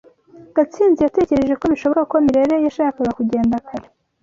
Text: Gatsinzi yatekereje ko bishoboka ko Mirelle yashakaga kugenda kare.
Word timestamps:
Gatsinzi 0.55 1.01
yatekereje 1.05 1.53
ko 1.59 1.65
bishoboka 1.73 2.03
ko 2.11 2.15
Mirelle 2.25 2.55
yashakaga 2.65 3.11
kugenda 3.17 3.55
kare. 3.67 3.87